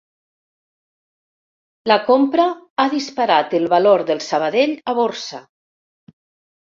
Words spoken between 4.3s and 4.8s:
Sabadell